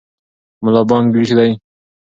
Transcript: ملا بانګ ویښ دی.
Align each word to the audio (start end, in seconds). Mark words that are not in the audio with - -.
ملا 0.63 0.81
بانګ 0.89 1.07
ویښ 1.13 1.29
دی. 1.37 1.51